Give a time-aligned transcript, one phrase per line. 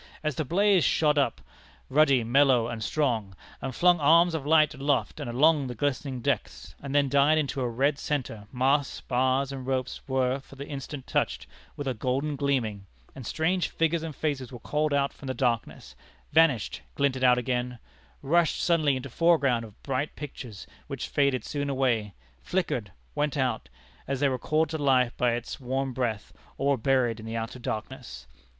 [0.23, 1.41] As the blaze shot up,
[1.87, 6.73] ruddy, mellow and strong, and flung arms of light aloft and along the glistening decks,
[6.81, 11.05] and then died into a red centre, masts, spars, and ropes were for the instant
[11.05, 11.45] touched
[11.77, 15.95] with a golden gleaming, and strange figures and faces were called out from the darkness
[16.31, 17.77] vanished, glinted out again
[18.23, 23.69] rushed suddenly into foreground of bright pictures, which faded soon away flickered went out
[24.07, 27.37] as they were called to life by its warm breath, or were buried in the
[27.37, 28.25] outer darkness!